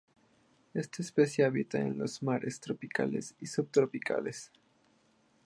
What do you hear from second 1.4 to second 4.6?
habita en los mares tropicales y subtropicales.